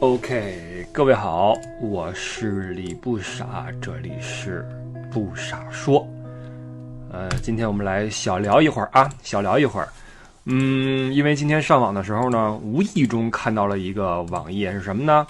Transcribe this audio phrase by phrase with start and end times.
[0.00, 4.66] OK，各位好，我是李不傻，这里是
[5.12, 6.08] 不傻说。
[7.12, 9.86] 呃，今天我们来小聊一会儿啊，小聊一会儿。
[10.46, 15.26] 嗯，因为今天上网的时候呢，无意中看到了一个网页，是什么呢？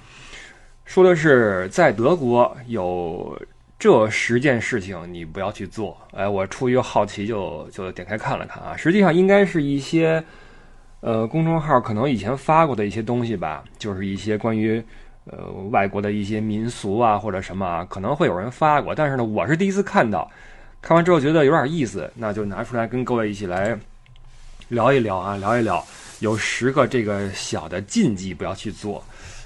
[0.84, 3.36] 说的是在德国有
[3.76, 5.98] 这十件事情你不要去做。
[6.12, 10.22] 哎，我出于好奇就就点开看了看啊，实际上应该是一些。
[11.00, 14.82] 呃，公众号可能以前发过的一些东西吧，就是一些关于
[15.24, 20.30] 呃外国的一些民俗啊或者什么啊，可能会有人发过，但是呢，我是第一次看到，
[20.82, 23.78] 看完之后觉得有点意思，那就拿出来跟各位一起来
[24.68, 25.82] 聊一聊啊，聊一聊，
[26.18, 29.02] 有十个这个小的禁忌不要去做。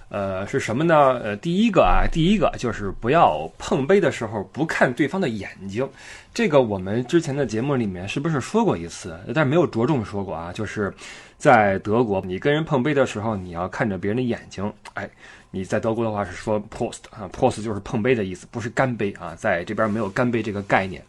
[0.09, 1.19] 呃，是什么呢？
[1.23, 5.89] 呃，第一个啊，第一个就是不要碰杯的时候不看对方的眼睛。
[6.33, 9.19] 这个我们之前的节目里面是不是说过一次？
[9.35, 10.53] 但没有着重说过啊。
[10.53, 10.93] 就是
[11.39, 14.73] 在德国，你跟人碰杯的时候，你要看着别人的眼睛。
[14.95, 15.09] 哎，
[15.51, 21.03] 你在德国的话是说 post 啊，post 就是碰杯的意思，不是干杯啊，在这边没有干杯这个概念。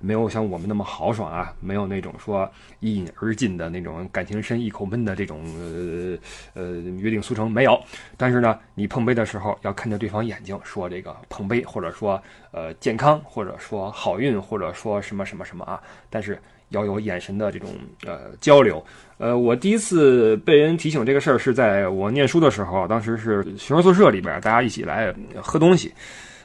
[0.00, 6.18] 没有像我们那么豪爽啊，没有那种说一饮而尽的那种感情深一口闷的这种呃
[6.54, 7.78] 呃约定俗成没有。
[8.16, 12.20] 但是呢，你碰杯的时候要看着对方眼睛，说这个碰杯，或者说
[12.52, 15.80] 呃健康，或者说好运，或者说什么什么什么啊。
[16.08, 17.70] 但是要有眼神的这种
[18.06, 18.84] 呃交流。
[19.16, 25.12] 呃，我第一次被人提醒这个事儿是在我念书的时候，当时是学生宿舍里边大家一起来
[25.42, 25.92] 喝东西。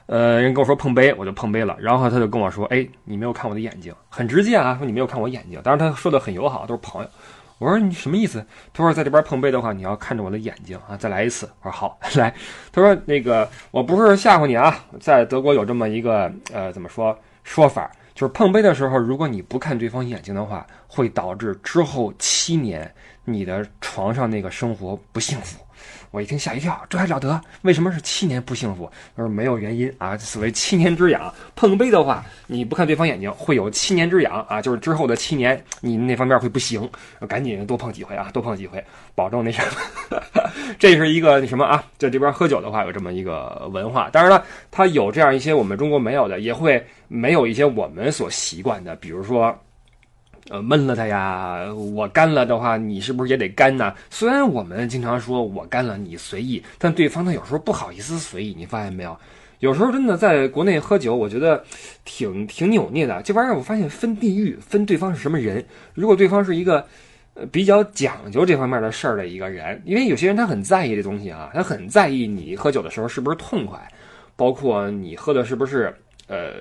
[0.05, 1.75] 呃，人跟我说碰杯，我就碰杯了。
[1.79, 7.09] 然后他就跟我说：“哎，你没有看我的眼睛，很直接啊，说你没有看我眼睛。”当然他说的很友好，都是朋友。
[7.59, 8.45] 我说你什么意思？
[8.73, 11.49] 他说在这边碰杯的话，你要看着我的眼睛啊，再来一次。
[11.61, 12.33] 我说好，来。
[12.71, 25.63] 他说那个我不是吓唬你啊，在德国有这么一个呃怎么说说法，就是碰杯的时候，如果你不看对方眼睛的话，会导致之后七年你的床上那个生活不幸福。
[26.11, 27.39] 我一听吓一跳，这还了得？
[27.63, 28.89] 为什么是七年不幸福？
[29.15, 31.33] 他说没有原因啊，所谓七年之痒。
[31.55, 36.89] 碰杯的话，你不看对方眼睛，会有七年之痒啊，就是之后的七年，你那方面会不行。
[37.27, 38.83] 赶紧多碰几回啊，多碰几回，
[39.15, 40.21] 保证那什么。
[40.77, 44.09] 这是一个那什么啊，在这边喝酒的话有这么一个文化。
[44.09, 49.57] 当然了，它有这样一些我们中国没有的，也会没有一些我们所习惯的，比如说。
[50.49, 51.65] 呃，闷了他呀！
[51.73, 53.93] 我干了的话，你是不是也得干呢？
[54.09, 58.53] 虽然我们经常说我干了，你随意，但对方他有时候不好意思随意。
[58.57, 59.17] 你发现没有？
[59.59, 61.63] 有时候真的在国内喝酒，我觉得
[62.03, 63.21] 挺挺扭捏的。
[63.21, 65.63] 这玩意儿我发现分地域，分对方是什么人。
[65.93, 66.85] 如果对方是一个
[67.35, 73.79] 呃比较讲究这方面的事儿的一个人，因为有些人他很在意这东西啊，他很在意你喝酒的时候是不是痛快，
[74.35, 75.95] 包括你喝的是不是
[76.27, 76.51] 呃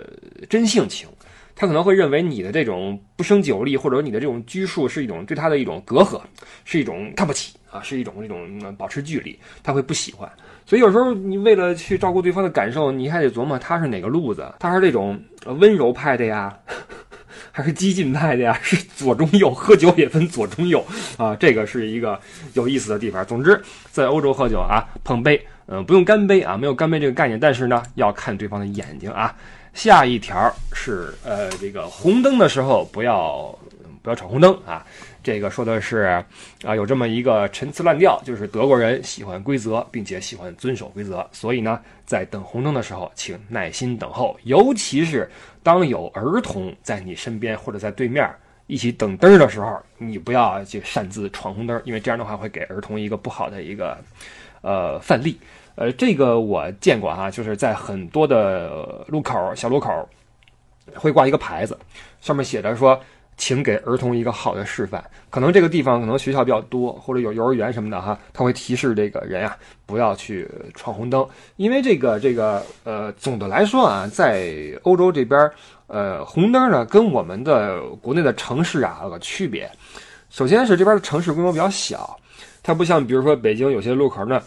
[0.48, 1.08] 真性情。
[1.54, 6.20] 他可能会认为你的这种不胜酒力，或者你的这种拘束是一种对他的一种隔阂，
[6.64, 10.30] 是一种看不起啊，是一种这种保持距离，他会不喜欢。
[10.64, 16.56] 所以有时候你为了去照顾对方的感受，你还得琢磨他是哪个路子，他是这种温柔派的呀，
[17.50, 18.58] 还是激进派的呀？
[18.62, 20.84] 是左中右，喝酒也分左中右
[21.16, 22.18] 啊，这个是一个
[22.54, 23.24] 有意思的地方。
[23.26, 29.34] 总之，在欧洲喝酒啊，碰杯，嗯，不用干杯啊，没有干杯这个概念，但是呢，要看对方的眼睛啊。
[29.74, 33.58] 下一条是呃，这个红灯的时候不要
[34.02, 34.84] 不要闯红灯啊。
[35.24, 35.98] 这个说的是
[36.64, 41.24] 啊，有这么一个陈词滥调，就是德国人喜欢规则，并且喜欢遵守规则。
[41.30, 45.30] 所以呢，在等红灯的时候，请耐心等候，尤其是
[45.62, 48.28] 当有儿童在你身边或者在对面
[48.66, 53.96] 一起等灯的时候，你不要去擅自闯红灯，因为这样的话会给儿童一个不好的一个
[54.60, 55.38] 呃范例。
[55.74, 60.08] 呃，这个我见过哈，就是在很多的路口、小路口，
[60.94, 61.78] 会挂一个牌子，
[62.20, 63.00] 上面写着说，
[63.38, 65.02] 请给儿童一个好的示范。
[65.30, 69.56] 可能这个地方可能学校比较多，或者有幼儿园什么的哈，他会提示这个人啊，
[69.86, 71.26] 不要去闯红灯。
[71.56, 74.52] 因为这个这个呃，总的来说啊，在
[74.82, 75.50] 欧洲这边，
[75.86, 79.70] 呃，红灯呢跟我们的国内的城市啊有个区别。
[80.28, 82.14] 首先是这边的城市规模比较小，
[82.62, 84.42] 它不像比如说北京有些路口呢。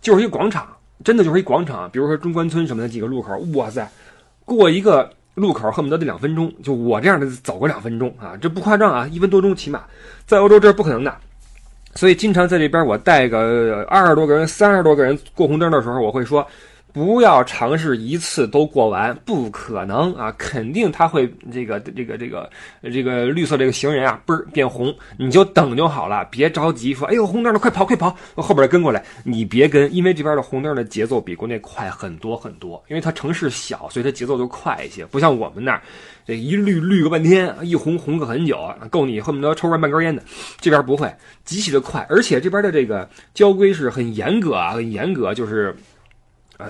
[0.00, 0.66] 就是一广场，
[1.04, 1.90] 真的就是一广场。
[1.90, 3.88] 比如说中关村什么的几个路口，哇塞，
[4.44, 6.52] 过一个路口恨不得得两分钟。
[6.62, 9.84] 就我这样的走个两分钟啊，这不夸张啊，一分多钟起码。
[10.26, 11.14] 在欧洲这是不可能的，
[11.94, 16.46] 所以经常在这边我带个二十多个人、三十多个人过红灯的时候，我会说
[16.92, 20.32] 不要尝试一次都过完，不可能啊！
[20.36, 22.50] 肯定他会这个这个这个
[22.82, 35.82] 这个绿色这个行人啊，嘣儿变红，你就等就好了，别着急说，哎呦红灯了，快跑快跑，后边跟过来，你别跟，因为这边的红灯的节奏比国内快很多很多，因为它城市小，所以它节奏就快一些，不像我们那儿，
[36.26, 38.58] 这一绿绿个半天，一红红个很久，
[38.90, 40.22] 够你恨不得抽完半根烟的。
[40.60, 41.12] 这边不会，
[41.44, 45.76] 极其的快，而且这边的这个交规是很严格啊，很严格，就是。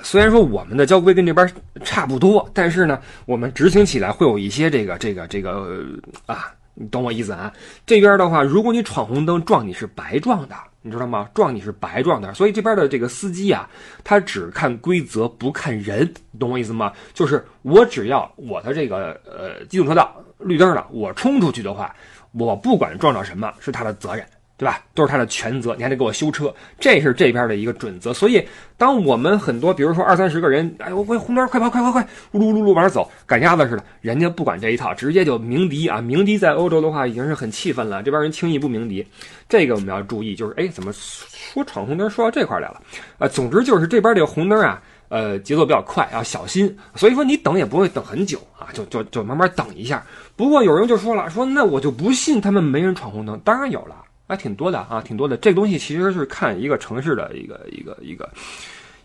[0.03, 1.51] 虽然说我们的交规跟这边
[1.85, 5.87] 差不多，但是呢，我们执行起来会有一些这个这个这个
[6.27, 7.53] 啊，你懂我意思啊？
[7.87, 11.29] 这边的话，如果你闯红灯撞你是白撞的，你知道吗？
[11.35, 13.69] 撞你是白撞的，所以这边的这个司机啊，
[14.05, 16.93] 他只看规则不看人，懂我意思吗？
[17.13, 21.95] 就是我只要我的这个呃机动车道绿灯了，我冲出去的话，
[22.33, 24.25] 我不管撞着什么是他的责任。
[24.61, 24.79] 对吧？
[24.93, 28.13] 都是他的全责，你还得给我修车，这是这边的一个准则。
[28.13, 28.47] 所以，
[28.77, 36.03] 当我们很多，比如说二三十个人，哎呦，喂，红灯，快跑，快快快，呜噜噜噜往那走，赶鸭子似的，人家不管这一套，直接就鸣笛啊！
[36.03, 39.03] 鸣笛在欧洲的话已经是很气愤了，这边人轻易不鸣笛。
[39.49, 42.83] 这个我们要注意，就是哎，怎么说闯红灯说到这块来了？
[43.17, 46.77] 啊，总之就是这边这个红灯啊，呃，节奏比较快，要小心。
[46.95, 50.05] 所以说你等也不会等很久啊，就就就慢慢等一下。
[50.37, 53.97] 不过有人就说了，说那我就不信他们没人闯红灯，当然有了。
[54.31, 55.37] 还挺多的啊，挺多的。
[55.37, 58.31] 这个东西其实是看一个城市的一个一个一个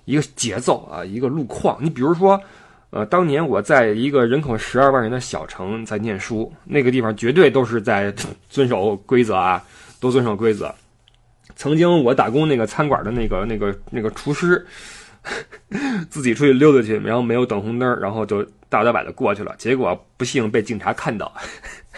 [0.06, 1.77] 一个节奏啊，一个路况。
[1.83, 2.39] 你比如说，
[2.92, 8.13] 呃，当年我在一个人口十二万人的小城在念书，那个地方绝对都是在
[8.50, 9.63] 遵守规则啊，
[10.00, 10.74] 都遵守规则。
[11.56, 14.63] 曾经我打工那个餐馆的那个那个那个厨师，
[16.10, 21.31] 自己出去溜达去，然后没有等红灯，然后就大摇大摆的过去了，结果不幸被警察看到。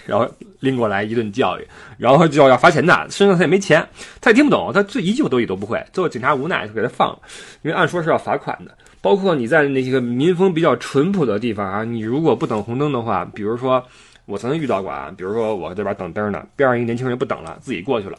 [0.06, 0.26] 然后
[0.62, 3.86] 拎过来一顿教育，然后就要罚钱的，身上他也没钱，
[4.22, 7.20] 他也听不懂，他这一句德语都不会，最后警察无奈就给他放了，
[7.62, 8.72] 因为按说是要罚款的。
[9.02, 13.84] 包括你在那些个民风比较淳朴的地方啊，你如果不等红灯的话，比如说
[14.26, 18.18] 我曾经遇到过啊，比如说我这边等灯呢，边上一个年轻人不等了，自己过去了，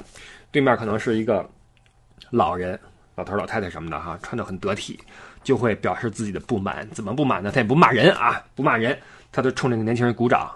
[0.52, 1.48] 对面可能是一个
[2.30, 2.78] 老人、
[3.18, 4.96] 老头、老太太什么的哈，穿的很得体，
[5.42, 7.50] 就会表示自己的不满，怎么不满呢？
[7.52, 8.96] 他也不骂人啊，不骂人，
[9.32, 10.48] 他就冲这个年轻人鼓掌。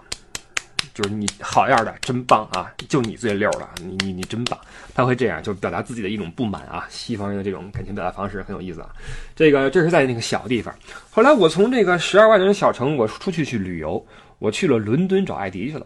[0.93, 2.71] 就是你好样的，真棒啊！
[2.87, 4.57] 就你最溜了，你你你真棒。
[4.93, 6.85] 他会这样，就表达自己的一种不满啊。
[6.89, 8.89] 西方人的这种感情表达方式很有意思啊。
[9.35, 10.73] 这个这是在那个小地方。
[11.09, 14.05] 后来我从这个十二万人小城，我出去去旅游，
[14.39, 15.85] 我去了伦敦找艾迪去了。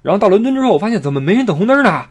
[0.00, 2.06] 然后到伦敦之后，我发现怎么没人等红灯呢？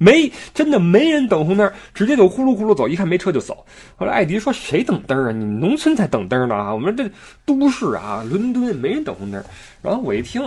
[0.00, 3.64] 没，真的没人等红灯，直接就呼噜呼噜走，一看没车就走。
[3.96, 5.30] 后来艾迪说：“谁等灯啊？
[5.30, 6.72] 你们农村才等灯呢啊！
[6.72, 7.08] 我们这
[7.44, 9.44] 都市啊，伦敦没人等红灯。”
[9.82, 10.42] 然后我一听。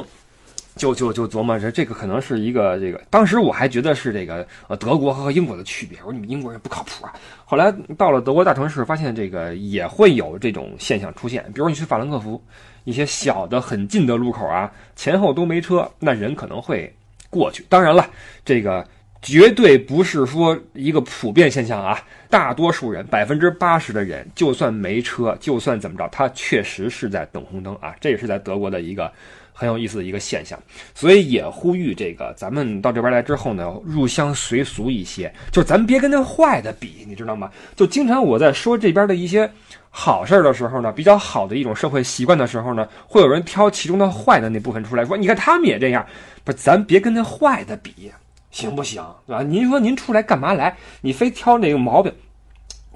[0.75, 7.13] 就就就琢磨着这个可能是一个这个，当时我还觉得是这个呃德国和英国的区别，我说你们英国人不靠谱啊。
[7.45, 12.43] 后来到了德国大城市，发现这个也会有这种现象出现，比如你去法兰克福，
[12.85, 16.91] 一些小的很近的路口啊，前后都没车，那人可能会
[17.29, 17.63] 过去。
[17.69, 18.09] 当然了，
[18.43, 18.83] 这个
[19.23, 21.99] 绝对不是说一个普遍现象啊，
[22.29, 29.11] 大多数人百分之八十的人，就算没车，就算怎么着，他确实是在等红灯啊，这也是在德国的一个。
[29.55, 30.59] 很有意思的一个现象，
[30.95, 37.51] 所以也呼吁这个咱们到这边来之后呢，入乡随俗一些，就咱别跟那坏的比，你知道吗？
[37.75, 39.47] 就经常我在说这边的一些
[39.91, 46.03] 好事的时候呢，比较好的一种社会习惯的时候呢，会有人挑其中的坏的那部分出来说，你看他们也这样，
[46.43, 48.11] 不，咱别跟那坏的比，
[48.53, 49.03] 行不行？
[49.27, 49.43] 对吧？
[49.43, 50.77] 您说您出来干嘛来？
[51.01, 52.13] 你非挑那个毛病。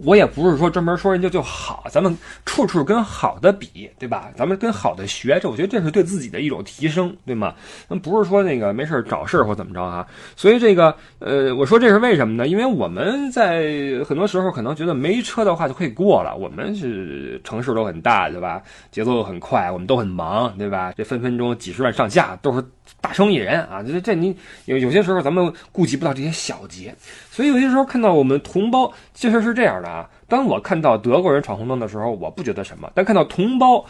[0.03, 2.15] 我也不是说专门说人家就好，咱们
[2.45, 4.29] 处处跟好的比，对吧？
[4.35, 7.55] 咱们跟好的学，这我觉得这是对自己的一种提升，对吗？
[7.87, 10.05] 那不是说那个没事找事儿或怎么着啊。
[10.35, 12.47] 所以这个，呃，我说这是为什么呢？
[12.47, 13.65] 因为我们在
[14.07, 16.35] 很多时候可能觉得没车的话就可以过了。
[16.35, 18.61] 我们是城市都很大，对吧？
[18.91, 20.93] 节奏很快，我们都很忙，对吧？
[20.95, 22.63] 这分分钟几十万上下都是
[23.01, 23.81] 大生意人啊。
[23.81, 24.35] 这这你
[24.65, 26.93] 有有些时候咱们顾及不到这些小节。
[27.31, 30.09] 所以有些时候看到我们同胞，其实是这样的啊。
[30.27, 33.83] 当我看到德国人闯红灯的时候，我不觉得什么；但看到同胞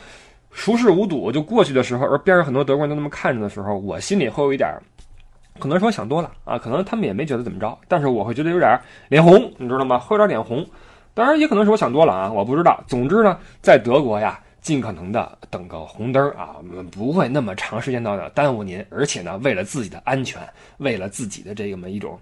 [0.51, 4.70] 熟视无睹就过去的时候，而边上很多德国人都那么看着的时候，我心里会有一点，
[5.60, 6.58] 可能说想多了啊。
[6.58, 9.98] 可能他们也没觉得怎么着，但是我会觉得有点脸红，你知道吗？
[10.00, 10.66] 会有点脸红。
[11.13, 12.84] 当然也可能是我想多了啊，我不知道。
[12.88, 20.39] 总之呢，在德国呀，尽可能的等个红灯啊，我们不会那么长时间到的耽误您，而且呢，为了自己的安全，
[20.77, 22.20] 为了自己的这么一种。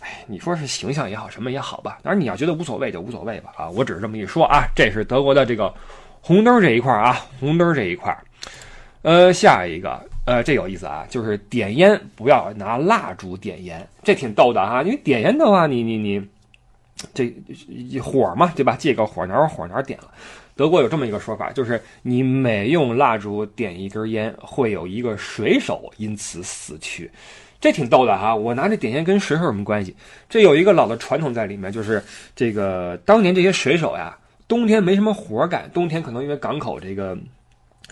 [0.00, 1.98] 哎，你说是形象也好，什么也好吧。
[2.02, 3.52] 当然你要觉得无所谓就无所谓吧。
[3.56, 4.66] 啊，我只是这么一说啊。
[4.74, 5.72] 这是德国的这个
[6.20, 8.16] 红灯这一块啊，红灯这一块。
[9.02, 14.82] 呃，下一个，呃，这有意思啊，就是点烟不要拿蜡烛点烟，这挺逗的哈。
[14.82, 16.28] 因为点烟的话，你你你
[17.14, 17.32] 这
[18.00, 18.76] 火嘛，对吧？
[18.78, 20.10] 借个火哪有火哪点了。
[20.56, 27.08] 德国有这么一个说法，就是你每用蜡烛点一根烟，会有一个水手因此死去。
[27.60, 28.34] 这挺逗的哈！
[28.34, 29.94] 我拿这点烟跟水手有什么关系？
[30.28, 32.02] 这有一个老的传统在里面，就是
[32.34, 37.16] 这个当年这些水手呀，冬天没什么活干，冬天可能因为港口这个。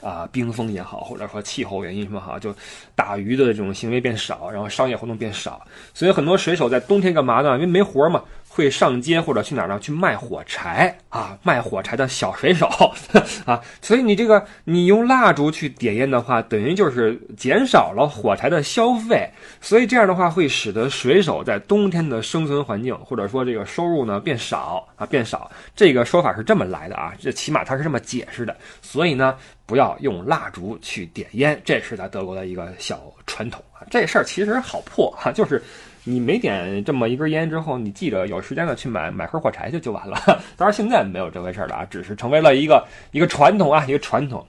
[0.02, 2.54] 啊，冰封也好，或者说气候原因什么好，就
[2.94, 7.54] 打鱼的这种行为变少，然后商业活动变少，所以很多水手在冬天干嘛呢？
[7.54, 8.22] 因为没活嘛。
[8.56, 9.78] 会上街或者去哪儿呢？
[9.78, 12.66] 去卖火柴啊，卖火柴的小水手
[13.44, 19.28] 啊，所以你这个你用蜡烛去点烟的话，等于就是减少了火柴的消费，
[19.60, 25.50] 所以这样的话会使得水手在冬天的生存环境或者说这个收入呢变少啊变少。
[25.74, 28.56] 这个说法是这么来的啊，这起码他是这么解释的。
[28.80, 29.36] 所以呢，
[29.66, 33.84] 不要用蜡烛去点烟，这是在德国的一个小传统啊。
[33.90, 35.62] 这事儿其实好破哈，就是。
[36.08, 40.16] 你没点这么一根烟之后，你记着有时间了去买买盒火柴就就完了。
[40.56, 44.46] 当然现在没有这回事了啊，只是成为了一个一个传统啊，一个传统。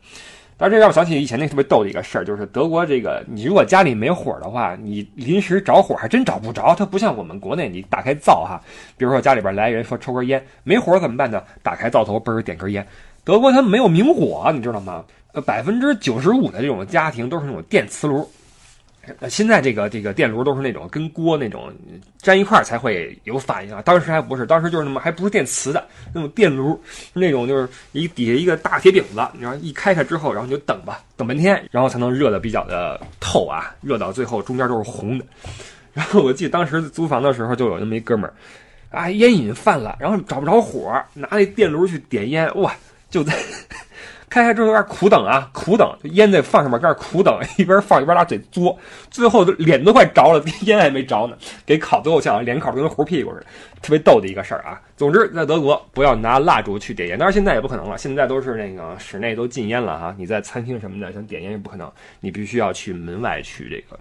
[0.59, 6.75] 但是这让我想起以前那特别逗的一个事儿，就是德国这个，你如果家里没火的话，你临时找火还真找不着。
[6.75, 8.61] 它不像我们国内，你打开灶哈，
[8.95, 11.43] 比如说家里边来人说抽根烟，没火怎么办呢？
[11.63, 12.85] 打开灶头嘣儿点根烟。
[13.23, 15.03] 德国它没有明火，你知道吗？
[15.33, 18.27] 呃，百分之九十五的这种家庭都是那种电磁炉。
[19.29, 21.73] 现在这个这个电炉都是那种跟锅那种
[22.23, 26.79] 粘一块才会有反应啊，当时还不是，当时就是那么还不是电磁的那种电炉，
[27.13, 35.25] 那种就是一底下一个大铁饼子，然后一开开之后，然后你就等吧，等半天，然后才能热的比较的透啊，热到最后中间都是红的。
[35.93, 38.33] 然后我记得当时租房的时候就有那么一哥们儿，
[38.91, 42.73] 啊烟瘾犯了，然后找不着火，拿那电炉去点烟，哇，
[43.09, 43.33] 就在。
[44.37, 48.77] 开开之后有点苦等啊，苦等，烟在放上面，开始苦等， 一边放一边拿嘴嘬，
[49.09, 53.45] 最后脸都快着了， 烟还没着呢，给烤最后像脸烤的跟糊屁股似的，
[53.81, 54.79] 特别逗的一个事儿啊。
[54.95, 60.13] 总之，在德国不要拿蜡烛去点烟，但是现在也不可能了，现在都是那个室内都禁烟了哈。
[60.19, 63.99] 你在餐厅什么的想点烟也不可能，你必须要去门外去这个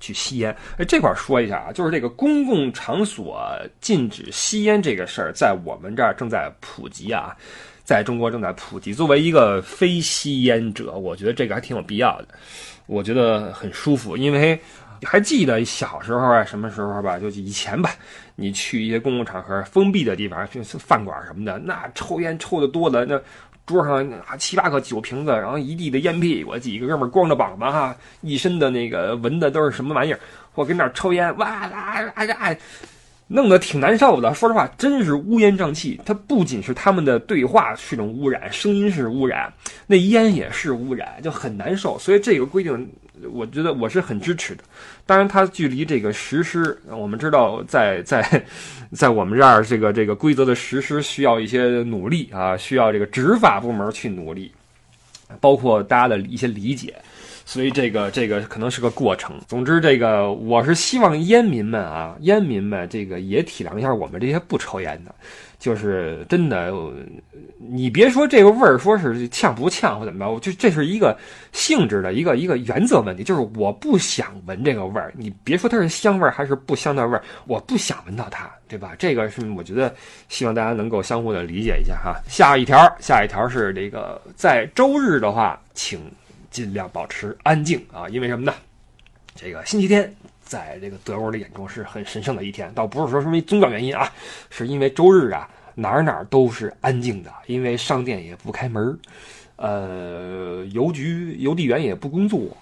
[0.00, 0.54] 去吸烟。
[0.78, 3.40] 哎，这块说一下啊，就是这个公共场所
[3.80, 7.36] 禁止吸烟这个事儿，在我们这儿正在普及啊。
[7.84, 8.92] 在中国正在普及。
[8.92, 12.28] 作为一个非吸烟者，我觉得这个还挺有必要的。
[12.86, 14.58] 我觉得很舒服，因为
[15.02, 17.90] 还记得小时候啊，什么时候吧，就以前吧，
[18.34, 23.20] 你去一些公共场合、封闭的地方，就是饭馆什么的，那抽烟抽的多的，那
[23.66, 24.06] 桌上
[24.38, 30.20] 七八个酒瓶子，然后一地的烟屁，我几个哥们光着膀子哈，一身的那个闻的都是什么玩意儿，
[30.54, 32.56] 我跟那抽烟，哇啦啦啦。
[33.34, 36.00] 弄得挺难受的，说实话，真是乌烟瘴气。
[36.06, 39.52] 它不仅是他们的对话是一种污染，声音是污染，
[39.88, 41.98] 那烟也是污染，就很难受。
[41.98, 42.88] 所以这个规定，
[43.32, 44.62] 我觉得我是很支持的。
[45.04, 48.44] 当然，它距离这个实施，我们知道，在在
[48.92, 54.52] 在我们这儿，这个这个规则的实施需要一些努力啊，需要这个执法部门去努力，
[55.40, 56.94] 包括大家的一些理解。
[57.44, 59.38] 所以这个这个可能是个过程。
[59.46, 65.14] 总之，这个我是希望烟民们啊，烟民们这个也体谅一下我们这些不抽烟的，
[65.58, 66.72] 就是真的，
[67.58, 71.16] 你别说这个味儿，说是呛不呛或怎么着，我就这是一个
[71.52, 75.12] 性质的一个一个原则问题，就是我不想闻这个味儿。
[75.16, 78.94] 你别说它是香味儿还是不香的味儿，我不想闻到它，对吧？
[78.98, 79.94] 这个是我觉得
[80.30, 82.18] 希望大家能够相互的理解一下哈。
[82.26, 86.00] 下一条，下一条是这个在周日的话，请。
[86.54, 88.54] 尽量保持安静啊，因为什么呢？
[89.34, 94.08] 这个星期天在这个德国的眼中是很神圣的一天，倒不是说因为宗教原因啊，
[94.50, 98.96] 是因为周日啊哪儿哪儿都是安静的，因为商店也不开门
[99.56, 102.56] 呃，邮局邮递员也不工作，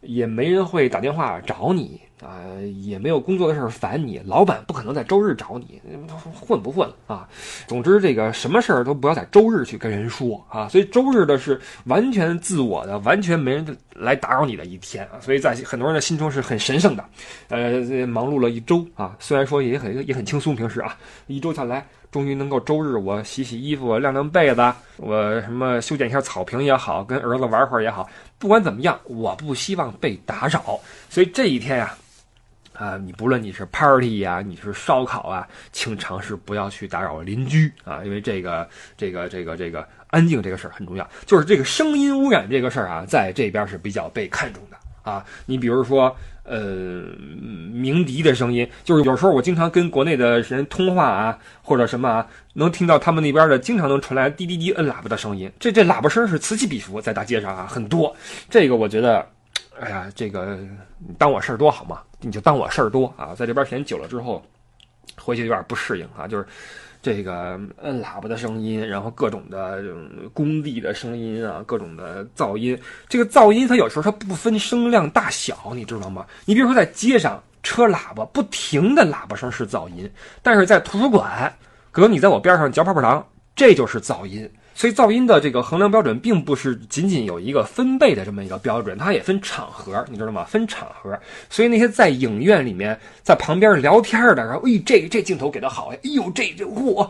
[0.00, 2.00] 也没人会打电话找你。
[2.22, 2.40] 啊，
[2.80, 5.80] 也没有工作的事儿烦你，老板不可能在周日找你，
[6.32, 7.28] 混不混啊？
[7.66, 10.68] 总之，这个什么事儿都不要在周日去跟人说啊。
[10.68, 15.18] 所以周日的是完全自我的，完全没人来打扰你的一天啊。
[15.20, 17.04] 所以在很多人的心中是很神圣的。
[17.48, 30.78] 呃，忙碌了一周啊，虽然说也很也很轻松，平时啊，一周下来，终于能够周日我洗洗衣服、晾晾被子，我什么修剪一下草坪也好，跟儿子玩会儿也好，不管怎么样，我不希望被打扰。
[31.10, 31.92] 所以这一天呀。
[32.74, 41.08] 啊，你不论你是 party 呀，你是烧烤啊，请尝试不要去打扰邻居啊，因为这个这个这个这个安静这个事儿很重要。
[41.24, 45.24] 就是这个声音污染这个事儿啊，在这边是比较被看重的啊。
[45.46, 47.04] 你比如说，呃，
[47.70, 55.48] 鸣笛的声音，就是有时候我经常跟国内的人通话啊，或者什么啊，能听到他们那边的经常能传来滴滴滴摁喇叭的声音。
[55.60, 58.12] 这这喇叭声是此起彼伏，在大街上啊很多。
[58.50, 59.24] 这个我觉得。
[59.80, 60.56] 哎呀，这个
[61.18, 62.00] 当我事儿多好吗？
[62.20, 63.34] 你就当我事儿多啊！
[63.34, 64.40] 在这边时间久了之后，
[65.16, 66.28] 回去有点不适应啊。
[66.28, 66.46] 就是
[67.04, 69.82] 这个摁喇叭的声音，然后各种的
[70.32, 72.80] 工地的声音啊，各种的噪音。
[73.10, 76.24] 这个噪音它有时候它不分声量大小，你知道吗？
[76.46, 81.54] 你比如说在街上，车喇叭不停的喇叭声是噪音，但是在图书馆，
[81.90, 83.22] 可能你在我边上嚼泡泡糖，
[83.54, 84.50] 这就是噪音。
[84.74, 90.44] 所以噪音的这个衡量标准，并不是仅仅有一个分贝的这么一个标准，它也分场合，你知道吗？
[90.44, 91.16] 分场合。
[91.48, 97.08] 所以那些在影院里面，在旁边聊天的，然后哎，这这镜头给的好呀，哎呦，这这嚯，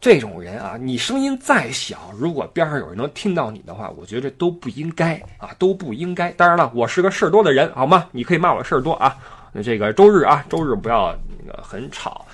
[0.00, 6.30] 这种人啊，你声音再小，如果边上有人能听到你的话，我觉得都不应该啊，都不应该。
[6.32, 8.08] 当然了，我是个事儿多的人，好吗？
[8.12, 9.16] 你可以骂我事儿多啊。
[9.52, 12.26] 那这个周日啊，周日不要那个很吵。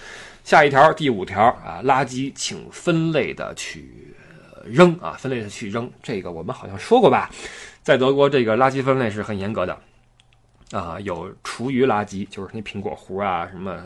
[0.44, 3.99] 下一条，第五条啊，垃圾请分类的去。
[4.64, 7.30] 扔啊，分类的去扔，这个我们好像说过吧？
[7.82, 9.76] 在德国，这个垃圾分类是很严格的
[10.72, 10.98] 啊。
[11.00, 13.82] 有厨余垃圾，就是那苹果核啊，什么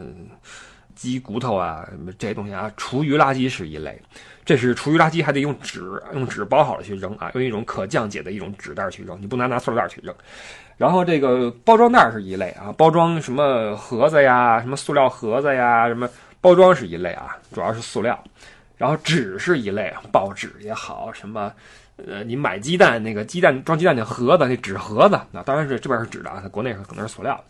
[0.95, 2.71] 鸡骨头啊，什么这些东西啊。
[2.77, 4.01] 厨余垃圾是一类，
[4.45, 5.81] 这是厨余垃圾还得用纸，
[6.13, 10.15] 用纸包好了去扔啊，用一种可降解的一种纸袋去扔，你不能拿塑料袋去扔。
[10.77, 16.09] 然后这个包装袋是一类啊，包装什么盒子呀，什么塑料盒子呀，什么
[16.41, 18.23] 包装是一类啊，主要是塑料。
[18.77, 21.53] 然后纸是一类，报纸也好，什么，
[21.97, 27.43] 呃，你买鸡蛋那个鸡蛋装鸡蛋那盒子，那纸盒子，那当然是这边是纸的啊，国内是可能是塑料。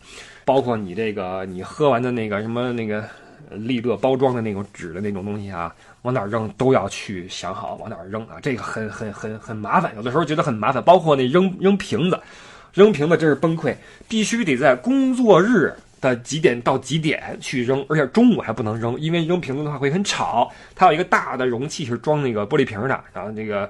[0.45, 3.03] 包括你这个你喝完的那个什么那个
[3.49, 10.83] 利乐包装的那种纸的那种东西啊，往哪扔都要去想好往哪扔啊，这个很很很很麻烦，有的时候觉得很麻烦。
[10.83, 12.19] 包括那扔扔瓶子，
[12.71, 13.75] 扔瓶子真是崩溃，
[14.07, 15.73] 必须得在工作日。
[16.09, 20.51] 的几点到几点去扔，而且中午还不能扔，因为扔瓶子的话会很吵。
[20.75, 23.69] 它有一个大的容器是装那个玻璃瓶的，然后那个。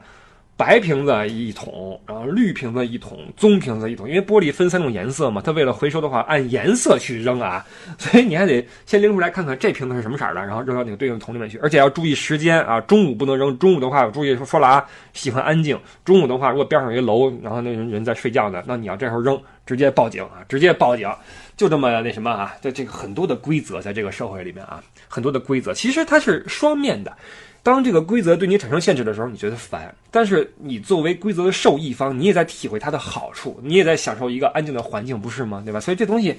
[0.57, 4.07] 白瓶子一桶，然后绿瓶子一桶，棕瓶子一桶。
[4.07, 7.65] 因为玻璃分三种颜色嘛，它为了回收的话，按颜色去扔啊，
[7.97, 11.57] 所以你还得先拎出来看看这瓶子是什么色的，然后扔到那个对应的桶里面去。
[11.57, 13.59] 而且要注意时间啊，中午不能扔。
[13.59, 15.77] 中午的话，我注意说说了啊，喜欢安静。
[16.05, 21.05] 中午的话，如果边上有一楼，然后那人人在睡觉呢，那你要这时候扔，直接报警啊，直接报警，
[21.57, 22.55] 就这么那什么啊？
[22.61, 27.15] 在这个很多的规则在这个社会里面啊，很多的规则，其实它是双面的。
[27.63, 35.63] 当这个规则对你产生限制的时候，你觉得烦；但是你作为规则的受益方，你也在体会它的好处，你也在享受一个安静的环境，不是吗？
[35.65, 35.79] 对吧？
[35.79, 36.37] 所以这东西，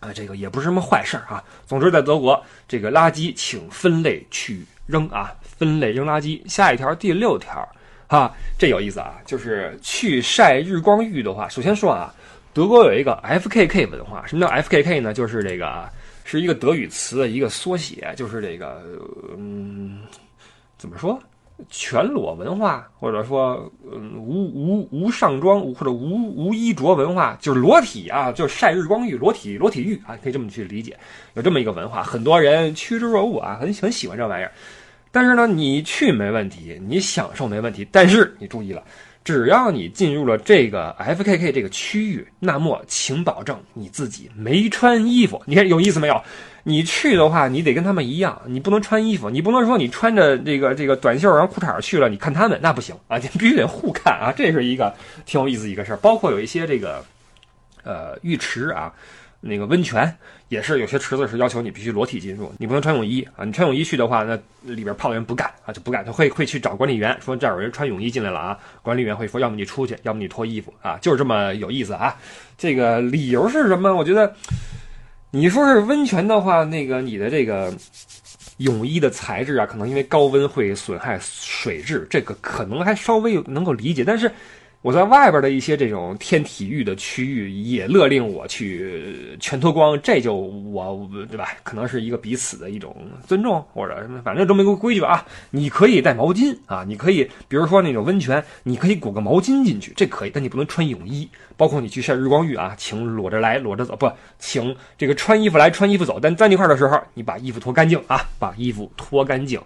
[0.00, 1.44] 啊，这个也不是什么坏事儿啊。
[1.64, 6.40] 总之，在德国，这个垃圾请分类去扔啊，分类扔垃圾。
[6.48, 7.68] 下一条，第六条，
[8.08, 12.12] 哈，这有意思啊，就是去晒日光浴的话，首先说啊，
[12.54, 14.24] 德国有一个 F.K.K 文化。
[14.26, 15.12] 什么叫 F.K.K 呢？
[15.12, 15.86] 就是这个
[16.24, 18.80] 是一个德语词的一个缩写，就是这个，
[19.36, 19.98] 嗯。
[20.76, 21.18] 怎么说？
[21.70, 30.98] 全裸文化，或者说，嗯，无无无上装，或者无无衣着文化，就是裸体啊，就是晒日光浴，裸体裸体浴啊，可以这么去理解。
[31.34, 34.52] 有这么一个文化，很多人趋之若鹜啊，很很喜欢这玩意儿。
[35.10, 38.82] 但是呢，你去没问题，你享受没问题，但是你注意了，
[39.24, 45.42] 只要你进入了这个 F K K 这个区域，那么请保证你自己没穿衣服。
[45.46, 46.22] 你看有意思没有？
[46.62, 55.96] 你去的话，你得跟他们一样，你不能穿衣服，你不能说你穿着这个这个短袖然后裤衩去了，你看他们那不行啊，你必须得互看啊，这是一个挺有意思一个事儿。
[55.96, 57.04] 包括有一些这个，
[57.82, 58.92] 呃，浴池啊，
[59.46, 60.10] 那个温泉
[60.48, 72.16] 也是有些池子是要求你必须裸体进入，你不能穿泳衣啊，你穿泳衣去的话，那里边泡的人不干啊，就不干，他会会去找管理员说这儿有人穿泳衣进来了啊，管理员会说要么你出去，要么你脱衣服啊，就是这么有意思啊。
[72.56, 73.94] 这个理由是什么？
[73.94, 74.34] 我觉得。
[75.30, 77.74] 你说是温泉的话，那个你的这个
[78.58, 84.30] 泳衣的材质啊，可能因为高温会损害水质，这个可能还稍微能够理解，但是。
[84.84, 91.56] 我在外边的一些这种天体育的区域也勒令我去全脱光，这就我对吧？
[91.62, 92.94] 可能是一个彼此的一种
[93.26, 95.26] 尊重，或者什么，反正这么一个规矩啊。
[95.48, 101.26] 你可以带毛巾啊，你可以，比如说那种温泉，你可以裹个毛巾进去，这可以，但你不能穿泳衣。
[101.56, 106.20] 包括你去晒日光浴啊，请裸着来，裸着走，不，请这个穿衣服来，穿衣服走。
[106.20, 109.58] 但在那块的时候，你把衣服脱干净啊，把衣服脱干净。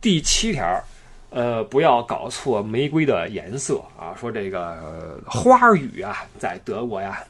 [0.00, 0.82] 第七条。
[1.36, 4.16] 呃，不要搞错玫瑰的颜色啊！
[4.18, 7.22] 说这个花语啊，在德国呀，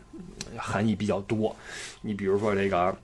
[0.56, 1.54] 含义比较多。
[2.02, 2.96] 你比如说这个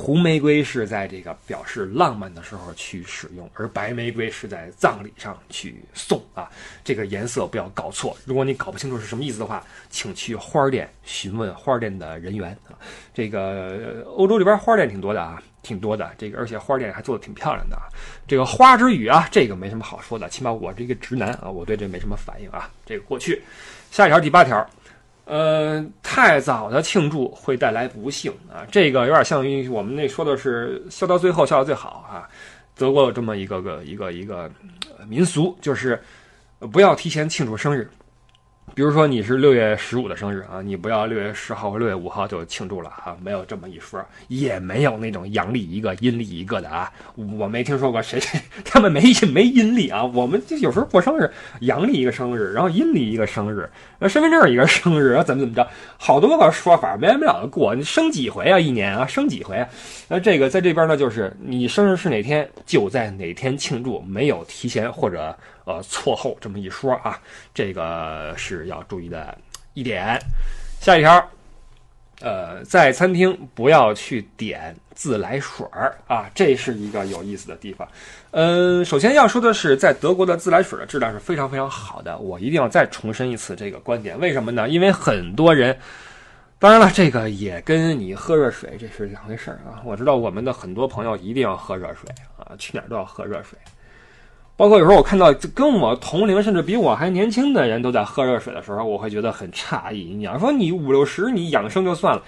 [0.00, 6.48] 红玫瑰是在这个表示浪漫的时候去使用，而白玫瑰是在葬礼上去送啊。
[6.84, 8.16] 这个颜色不要搞错。
[8.24, 12.78] 如果你搞不清楚是什么意思的话，请去花店询问花店的人员啊。
[13.12, 15.42] 这个欧洲这边花店挺多的啊。
[15.60, 17.82] 挺多的，这个而且花店还做的挺漂亮的啊。
[18.26, 22.70] 这个花之语啊，这个没什么好说的，起码我这个直男啊，我对这没什么反应啊。
[22.86, 23.42] 这个过去，
[23.90, 24.64] 下一条第八条，
[25.28, 28.64] 呃，太早的庆祝会带来不幸啊。
[28.70, 32.26] 这个有点像于我们那说的是笑到最后，笑到最好啊。
[32.74, 34.50] 德国有这么一个个一个一个
[35.06, 36.00] 民俗，就是
[36.72, 37.86] 不要提前庆祝生日。
[38.74, 49.02] 比如说你是六月十五的生日啊，你不要六月十号或六月五号就庆祝了啊，没有这么一说，也没有那种阳历一个阴历一个的啊，我没听说过谁谁 他们没
[49.32, 58.60] 没阴历啊，我们就有时候过生日，阳历一个生日，然后阴历一个生日，那身份证一个生日，怎么怎么着，好多个说法，没完没了的过，你生几回啊？
[58.60, 59.68] 一年啊，生几回啊？
[60.08, 65.36] 那这个在这边呢，就是你生日是哪天就在哪天庆祝，没有提前或者。
[65.68, 67.20] 呃，错后这么一说啊，
[67.52, 69.36] 这个是要注意的
[69.74, 70.18] 一点。
[70.80, 71.30] 下一条，
[72.22, 77.86] 呃，在餐厅不要去点自来水儿啊，这是一个有意思的地方。
[78.30, 84.18] 嗯，首先要说的是，在德国的自来水的质量是非常非常好的，我一定要再重申一次这个观点。
[84.18, 84.66] 为什么呢？
[84.70, 85.78] 因为很多人，
[86.58, 89.82] 当然了，这个也跟你喝热水这是两回事儿啊。
[89.84, 93.58] 我知道我们的很多朋友一定要喝热水啊，去哪儿都要喝热水。
[94.58, 100.12] 包括有时候我看到跟我同龄甚至比我还年轻的人都在喝热水的时候，我会觉得很诧异。
[100.12, 102.20] 你要说你五六十，你养生就算了，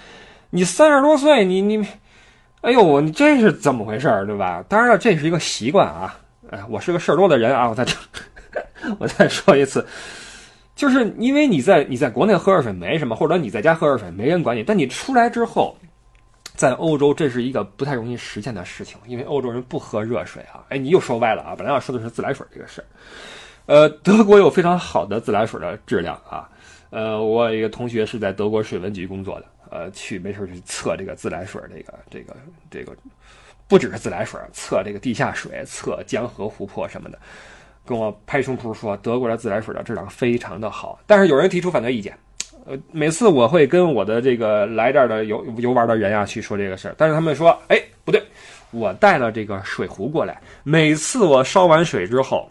[0.50, 1.84] 你三十多岁，你你，
[2.60, 4.64] 哎呦，你这是怎么回事儿，对吧？
[4.68, 6.16] 当然了，这是一个习惯啊。
[6.50, 7.84] 哎，我是个事儿多的人啊，我再
[9.00, 9.84] 我再说一次，
[10.76, 15.76] 就是因为你在你在国内喝热水没什么，或者你在家喝热水没人管你，但你出来之后。
[16.60, 20.62] 在欧洲，这是一个不太容易实现的事情，因为欧洲人不喝热水啊。
[20.68, 21.54] 哎，你又说歪了啊！
[21.56, 22.84] 本来要说的是自来水这个事儿。
[23.64, 26.46] 呃， 德国有非常好的自来水的质量啊。
[26.90, 32.36] 呃，我一个同学是在德国水文局工作的，呃，去没事去测这个自来水这个这个
[32.70, 32.94] 这个，
[33.66, 37.18] 不只是自来水，测这个地下水，测江河湖泊什么的，
[37.86, 41.00] 跟我拍胸脯说德国的自来水的质量非常的好。
[41.06, 42.14] 但是有人提出反对意见。
[42.66, 48.22] 呃，每次我会跟我的这个来这儿的游游玩的人啊去说这个事儿，但是他们说，哎，不对，
[48.70, 52.50] 我带了这个水壶过来，每次我烧完水之后，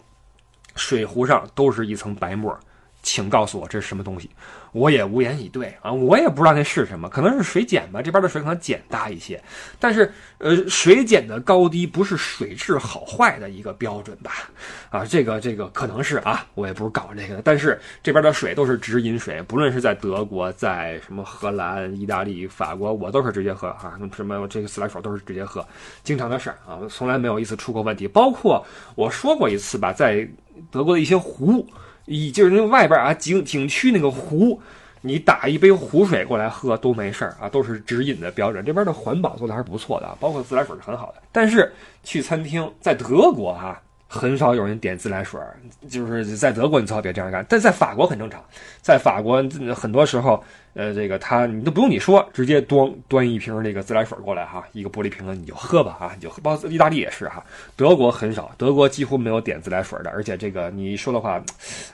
[0.74, 2.58] 水壶上都是一层白沫。
[3.02, 4.28] 请告诉我这是什么东西，
[4.72, 9.42] 我也无言以对啊，我也不知道那是什么，可能是水碱吧，这边的水可能碱大一些，
[9.78, 14.50] 但是呃，水碱的高低不是水质好坏的一个标准吧？
[14.90, 25.66] 啊，这个这个可能是啊，我也不是搞这个的，但是这边的水都是直饮水，不论是在德国，在什么荷兰、意大利、法国，我都是直接喝啊，什么这个自来水都是直接喝，
[26.04, 30.28] 经常的事儿啊，从来没有一次出过问题，包括我说过一次吧，在
[30.70, 31.66] 德国的一些湖。
[32.12, 34.60] 以就是那外边啊景景区那个湖，
[35.00, 38.64] 你打一杯湖水过来喝都没事儿啊，都是指引的标准。
[38.64, 41.22] 这边的环保做的还是不错的，包括自来水是很好的。
[41.30, 43.80] 但是去餐厅，在德国哈。
[44.12, 45.40] 很少有人点自来水，
[45.88, 48.42] 就是在德国你最好别这样干，但在法国很正常。
[48.82, 49.40] 在法国
[49.72, 50.42] 很多时候，
[50.74, 56.42] 呃，这个他你都不用你说，直接端端一瓶那个自来水过来哈，一个玻璃瓶子你就喝吧啊，你就喝。
[56.42, 57.42] 包括意大利也是哈，
[57.76, 61.40] 德国很少，德国几乎没有点自来水的，而且这个你说的话，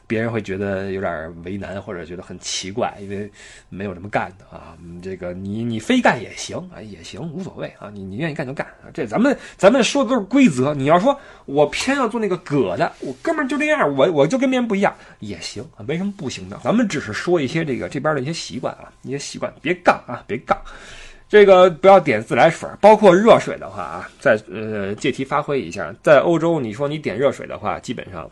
[0.06, 3.30] 别人会觉得有点为难或者觉得很奇怪，因为
[3.68, 4.74] 没有这么干的啊。
[5.02, 8.88] 这个你你非干也行啊，也行无所谓啊，你你愿意干就干啊。
[8.94, 12.06] 这咱们咱们说的都是规则，你要说我偏要。
[12.06, 16.56] 做那个葛的，我哥们儿就这样，我我就跟别人不一样也行啊，没什么不行的。
[16.62, 20.56] 咱们只是说一些这个这边的一些习惯啊，你也习惯，别杠啊，别杠。
[21.28, 28.30] 这个不要点自来水，包括热水的话啊，在呃借题发挥一下，在欧洲你说你点热水的话，基本上，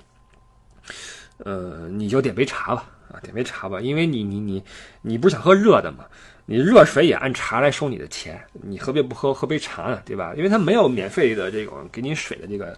[1.39, 4.63] 呃你就点杯茶吧啊，点杯茶吧，因为你你你
[5.03, 6.05] 你不是想喝热的嘛？
[6.47, 10.01] 你热水也按茶来收你的钱，你何必不喝喝杯茶呢？
[10.05, 10.33] 对吧？
[10.37, 12.77] 因为它没有免费的这种给你水的这个。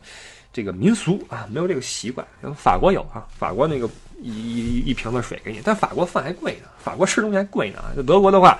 [0.53, 2.27] 这个民俗啊，没有这个习惯。
[2.55, 3.87] 法国有啊，法国那个
[4.21, 7.83] 一一一瓶子水给你，但法国饭还贵呢，法国吃东西还贵呢。
[7.95, 8.59] 就德国的话，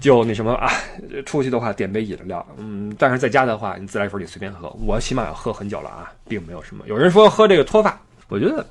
[0.00, 0.72] 就那什么啊，
[1.26, 4.68] 出去的话点杯饮料，嗯，但是在家的话，你自来水你随便喝。
[4.86, 6.84] 我起码要喝很久了啊，并没有什么。
[6.86, 8.66] 有人说喝这个脱发，我觉得，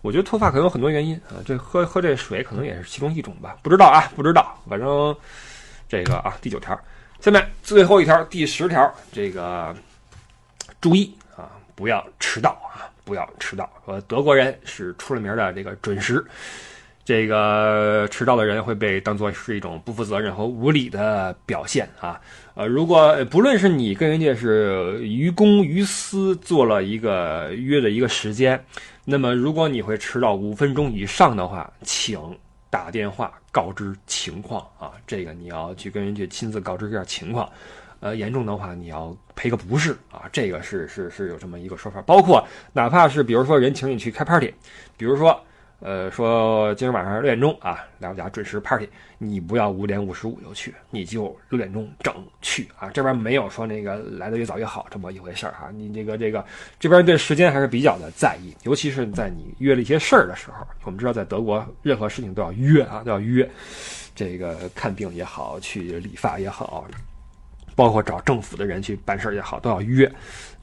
[0.00, 4.56] 我觉得脱发可能有很多原因啊，这喝喝这水可能也是其中一种吧，不知道啊，不知道。
[4.68, 5.14] 反正
[5.88, 6.78] 这个啊，第九条，
[7.20, 9.74] 下面最后一条，第十条，这个
[10.80, 11.50] 注意啊。
[11.74, 12.84] 不要迟到啊！
[13.12, 13.68] 不要迟到。
[13.84, 16.24] 说德国人是出了名的这个准时，
[17.04, 22.18] 这个迟到的人会被当作是一种不负责任和无礼的表现啊。
[22.54, 28.58] 呃，如果不论是你跟人家是于公于私做了一个约的一个时间，
[29.04, 32.18] 那么如果你会迟到五分钟以上的话，请
[32.70, 34.92] 打电话告知情况啊。
[35.06, 37.46] 这个你要去跟人家亲自告知一下情况。
[38.02, 42.02] 呃，严重的话你要赔个不是啊，这个是是是有这么一个说法。
[42.02, 44.52] 包括哪怕是比如说人请你去开 party，
[44.96, 45.40] 比如说
[45.78, 48.88] 呃，说今儿晚上六点钟啊，来我家准时 party，
[49.18, 52.90] 你不要五点五十五就去，你就六点钟整去啊。
[52.90, 55.70] 这边没有说那个来的越早越好这么一回事儿哈。
[55.72, 56.44] 你这个这个
[56.80, 60.66] 这边对时间还是比较的在意，尤其是在你约了一些事儿的时候。
[60.82, 63.48] 我们知道在德国任何事情都要约啊，都要约。
[64.14, 66.84] 这个看病也好，去理发也好，
[67.74, 70.10] 包括找政府的人去办事儿也好，都要约。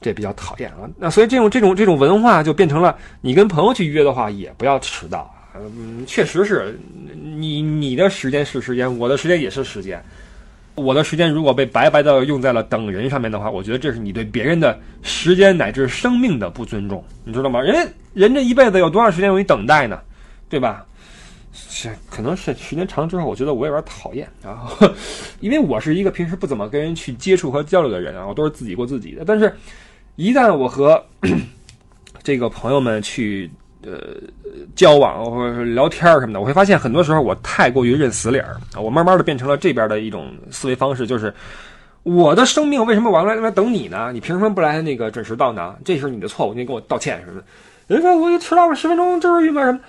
[0.00, 5.30] 这比较讨厌啊，那所以这种这种这种文化就变成了，你跟朋友去约的话，也不要迟到。
[5.54, 6.78] 嗯，确实是
[7.14, 10.02] 你你的时间是时间，我的时间也是时间。
[10.76, 17.60] 我的时间如果被白白的用在了等人上面的话，我觉得这是你对别人的时间乃至生命的不尊重，你知道吗？
[17.60, 20.00] 人人这一辈子有多少时间用于等待呢？
[20.48, 20.86] 对吧？
[21.68, 24.28] 是，可能是时间长之后，我觉得我有点讨厌。
[24.42, 24.88] 然后，
[25.40, 29.24] 因为我是一个平时不怎么跟人去接触和交流的人啊，我都是自己过自己的。
[29.24, 29.54] 但是。
[30.16, 31.02] 一旦我和
[32.22, 33.50] 这个朋友们去
[33.82, 34.16] 呃
[34.76, 41.32] 交往或者聊天什么的，我会发现很多时候我太过于认死理儿啊，我慢慢的变成了这边的一种思维方式，就是
[42.02, 44.10] 我的生命为什么我要来来等你呢？
[44.12, 45.74] 你凭什么不来那个准时到呢？
[45.86, 47.46] 这是你的错误，你给我道歉什么的。
[47.86, 49.80] 人说我迟到了十分钟，这是郁闷什么？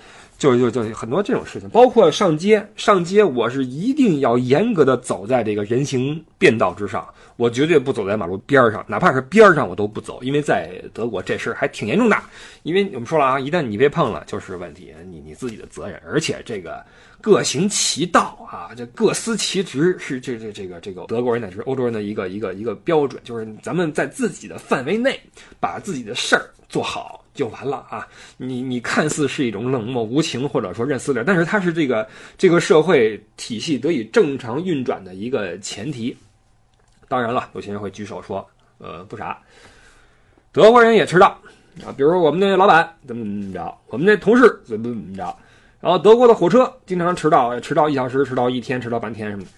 [0.42, 7.06] 就就就很多这种事情，包括上街上街，我是一定要严格的走在这个人行便道之上。
[7.36, 12.16] 我绝对不走在马路边上，哪怕是边上我都不走，因为在德国这事儿还挺严重的。
[12.64, 16.00] 因为我们说了啊，一旦你被碰了就是问题，你你自己的责任。
[16.04, 16.84] 而且这个
[17.20, 25.18] 各行其道啊，这各司其职是这这这个这个德国人乃至欧洲人的一个一个一个标准，就是咱们在自己的范围内
[25.60, 28.06] 把自己的事儿做好就完了啊。
[28.36, 36.16] 你你看似是一种冷漠无情或者说认死理，但是它是这个这个社会体系得以正常运转的一个前提。
[37.08, 38.46] 当然了，有些人会举手说
[38.78, 39.38] ：“呃，不傻，
[40.50, 41.26] 德国人也迟到
[41.84, 41.92] 啊。
[41.96, 45.36] 比如我们那老板怎么怎么着，我们那同事怎么怎么着。
[45.80, 49.50] 然后德国的火车经常迟到，迟到一小时，迟到一天，迟到半天什么的。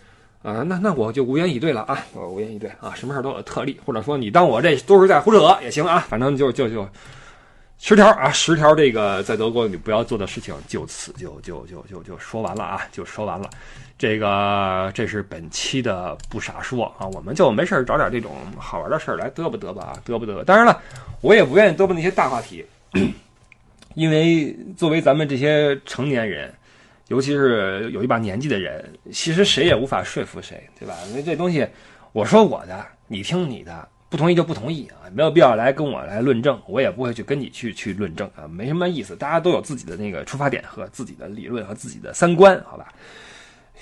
[0.50, 2.92] 啊，那那我就无言以对了啊，我无言以对啊。
[2.94, 6.00] 什么事都有特例，或者说你当我这都是在胡扯也行啊。
[6.08, 6.88] 反正就就就
[7.86, 13.50] 十条啊，十条这个在德国你不要做的事情，就此就就就就就说完了啊，就说完了。”
[13.98, 20.42] 这个这是本期的不傻说啊，我们就没事找点这种好玩的事儿来嘚啵嘚啵啊，嘚啵嘚啵。
[20.42, 20.80] 当然了，
[21.20, 22.64] 我也不愿意嘚啵那些大话题，
[23.94, 26.50] 因为作为咱们这些成年人，
[27.08, 30.94] 尤其是有一把年纪的人，其实谁也无法说服谁，对吧？
[31.10, 31.68] 因为这东西，
[32.12, 39.16] 我说我的，你听你的，不同意就不同意啊，没有必要来跟我来论证，我也不会去跟你去去论证啊，没什么意思。
[39.16, 42.94] 大家都有自己的那个出发点和自己的理论和自己的三观，好吧？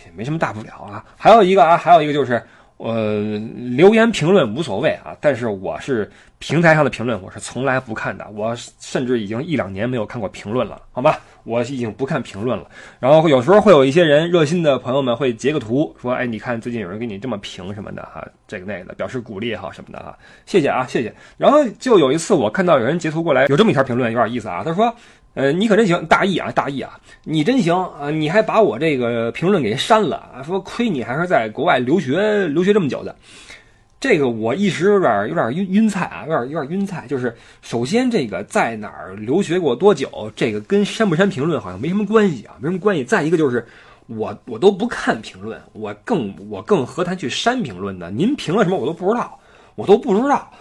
[0.07, 2.43] 也没什么大不了啊，还有一个啊，还有一个就是，
[2.83, 3.39] 呃，
[3.77, 12.67] 留言评论无所谓啊，但是我是平台上的评论，我是从来不看的，我甚至已经一两年没有看过评论了，好吧，我已经不看评论了。
[12.99, 21.15] 然后有时候会有一些人热心的朋友们会截个图，说，哎，你看最近有人给你这么评什么的哈，这个那个的，表示鼓励也好什么的哈，谢谢啊，谢谢。
[21.39, 24.93] 然后就有一次我看到有人截图过来，有这么一条评论，有点意思啊，他说。
[25.35, 28.11] 呃，你可真行，大意啊，大意啊，你真行啊！
[28.11, 30.43] 你还把我这个评论给删了啊？
[30.43, 33.17] 说亏你还是在国外留学留学这么久的，
[33.99, 37.07] 这个我一时有点有点晕晕菜啊，有点有点晕菜。
[37.09, 43.03] 就是首先这个在哪儿留学过多久，这个跟删不删评论好像没什么关系啊，没什么关系。
[43.03, 43.67] 再一个就是
[44.09, 48.11] 我我都不看评论，我更我更何谈去删评论呢？
[48.11, 49.39] 您评了什么我都不知道，
[49.77, 50.53] 我都不知道。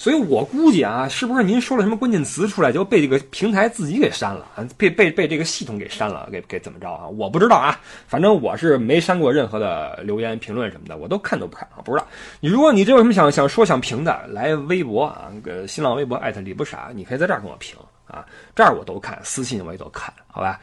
[0.00, 4.66] 所以我估计啊，是不是您说了什么关键词出来就被这个平台自己给删了啊？
[4.78, 7.06] 被被被这个系统给删了，给给怎么着啊？
[7.06, 12.06] 我不知道啊，反正我是没删过任何的留言评论什么的，我都看都不看啊，不知道。
[12.40, 18.24] 你如果你这有什么想想说想评的，来微博啊，个新浪微博艾特李不傻，你可以在这儿跟我评啊，
[18.56, 20.58] 这儿我都看，私信我也都看，好吧？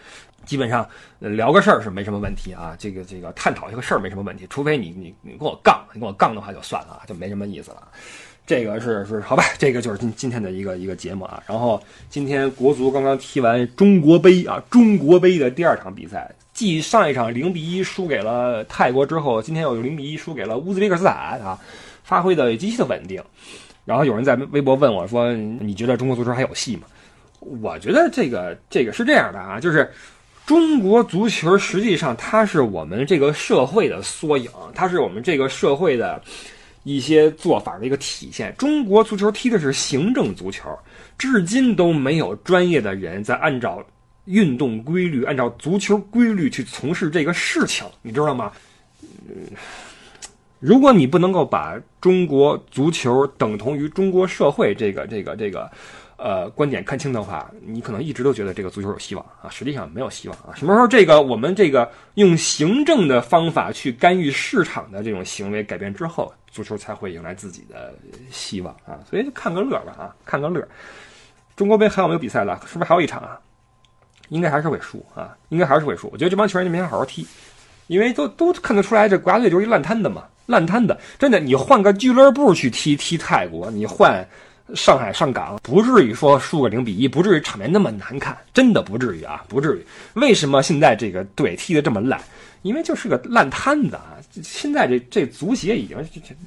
[0.46, 0.88] 基本上
[1.20, 7.88] 聊个事儿是没什么问题啊，这个这个探讨一个事儿没什么问题，除非你你你跟我杠，你跟我杠的话就算了啊，就没什么意思了。
[8.48, 11.44] 这个是是好吧，这个就是今今天的一个一个节目啊。
[11.46, 11.80] 然后
[12.10, 21.60] 今天国足刚刚踢完中国杯啊，中国杯的第二场比赛，继上一场零比一输给了泰国之后，今天又零比一输给了乌兹别克斯坦啊，
[22.06, 23.22] 发挥的极其的稳定。
[23.84, 26.84] 然后有人在微博问我说：“你觉得中国足球还有戏吗？”
[27.42, 29.92] 我觉得这个这个是这样的啊，就是
[30.46, 36.22] 中国足球实际上它是我们这个社会的缩影，它是我们这个社会的。
[36.96, 38.56] 一些做法的一个体现。
[38.58, 40.70] 中国足球踢的是行政足球，
[41.18, 43.86] 至今都没有专业的人在按照
[44.24, 48.52] 运动规律、按照足球规律去从事这个事情，你知道吗？
[50.60, 55.70] 如果你不能够把中国足球等同于中国社会这个、这个、这个，
[56.18, 60.54] 呃观点看清的话，你可能一直都觉得这个足球有希望啊，实际上没有希望啊。
[60.56, 67.94] 什么时候这个我们这个用行政的方法去干预市场的这种行为改变之后，足球才会迎来自己的
[68.30, 69.00] 希望啊。
[69.10, 70.68] 所以就看个乐吧啊，看个乐。
[71.56, 72.62] 中国杯还有没有比赛了？
[72.68, 73.40] 是不是还有一场啊？
[74.30, 76.10] 应该还是会输啊，应该还是会输。
[76.12, 77.26] 我觉得这帮球员就没法好好踢，
[77.88, 80.98] 因为都都看得出来，这国家队就是一烂摊子嘛，烂摊子。
[81.18, 84.28] 真的，你换个俱乐部去踢踢泰国，你换
[84.76, 89.86] 上海上港，不至于说输个零比一，不至于场面那么难看，真的不至于啊，不至于。
[90.14, 92.20] 为什么现在这个队踢得这么烂？
[92.64, 94.18] 因为就是个烂摊子啊！
[94.44, 95.96] 现在这这足协已经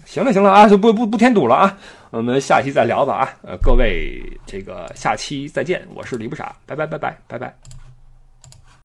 [0.04, 1.78] 行了行了啊，就不不不添堵了啊！
[2.10, 3.22] 我们下期再聊吧啊！
[3.42, 7.79] 呃，各位这个下期再见，我是李不傻，拜拜拜拜拜拜。